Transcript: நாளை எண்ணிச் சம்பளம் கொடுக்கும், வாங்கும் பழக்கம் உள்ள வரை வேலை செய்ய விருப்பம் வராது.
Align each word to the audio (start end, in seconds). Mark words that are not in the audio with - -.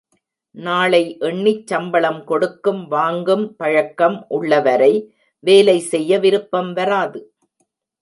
நாளை 0.55 1.01
எண்ணிச் 1.19 1.67
சம்பளம் 1.67 2.23
கொடுக்கும், 2.23 2.81
வாங்கும் 2.87 3.45
பழக்கம் 3.55 4.25
உள்ள 4.29 4.61
வரை 4.61 4.93
வேலை 5.43 5.79
செய்ய 5.91 6.19
விருப்பம் 6.19 6.73
வராது. 6.73 7.21